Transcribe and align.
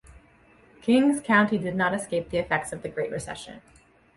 Kings 0.81 1.21
County 1.21 1.59
did 1.59 1.75
not 1.75 1.93
escape 1.93 2.31
the 2.31 2.39
effects 2.39 2.73
of 2.73 2.81
the 2.81 2.89
Great 2.89 3.11
Recession. 3.11 3.61